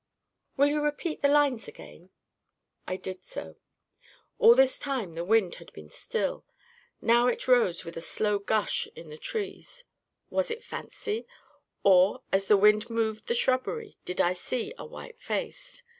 "Will 0.57 0.65
you 0.65 0.81
repeat 0.81 1.21
the 1.21 1.27
lines 1.27 1.67
again?" 1.67 2.09
I 2.87 2.95
did 2.95 3.23
so. 3.23 3.57
All 4.39 4.55
this 4.55 4.79
time 4.79 5.13
the 5.13 5.23
wind 5.23 5.53
had 5.61 5.71
been 5.73 5.89
still. 5.89 6.43
Now 7.01 7.27
it 7.27 7.47
rose 7.47 7.85
with 7.85 7.95
a 7.95 8.01
slow 8.01 8.39
gush 8.39 8.87
in 8.95 9.09
the 9.11 9.17
trees. 9.19 9.83
Was 10.31 10.49
it 10.49 10.63
fancy? 10.63 11.27
Or, 11.83 12.23
as 12.31 12.47
the 12.47 12.57
wind 12.57 12.89
moved 12.89 13.27
the 13.27 13.35
shrubbery, 13.35 13.95
did 14.03 14.19
I 14.19 14.33
see 14.33 14.73
a 14.75 14.87
white 14.87 15.19
face? 15.21 15.83